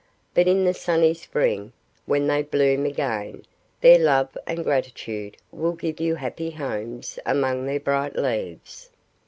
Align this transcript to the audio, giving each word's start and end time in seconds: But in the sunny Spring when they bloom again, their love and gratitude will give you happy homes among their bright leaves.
But 0.33 0.47
in 0.47 0.65
the 0.65 0.73
sunny 0.73 1.13
Spring 1.13 1.73
when 2.07 2.25
they 2.25 2.41
bloom 2.41 2.87
again, 2.87 3.45
their 3.81 3.99
love 3.99 4.35
and 4.47 4.63
gratitude 4.63 5.37
will 5.51 5.73
give 5.73 5.99
you 5.99 6.15
happy 6.15 6.49
homes 6.49 7.19
among 7.23 7.67
their 7.67 7.79
bright 7.81 8.15
leaves. 8.15 8.89